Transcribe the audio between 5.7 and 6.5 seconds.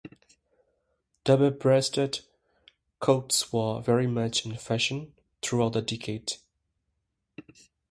the decade.